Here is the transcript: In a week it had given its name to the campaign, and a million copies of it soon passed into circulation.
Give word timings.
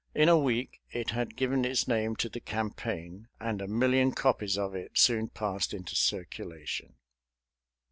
In 0.15 0.29
a 0.29 0.35
week 0.39 0.81
it 0.91 1.11
had 1.11 1.35
given 1.35 1.63
its 1.63 1.87
name 1.87 2.15
to 2.15 2.27
the 2.27 2.39
campaign, 2.39 3.27
and 3.39 3.61
a 3.61 3.67
million 3.67 4.13
copies 4.13 4.57
of 4.57 4.73
it 4.73 4.97
soon 4.97 5.27
passed 5.27 5.75
into 5.75 5.93
circulation. 5.95 6.95